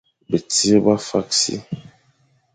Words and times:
Betsir 0.29 0.77
ba 0.85 0.95
fakh 1.07 1.33
si. 1.41 1.55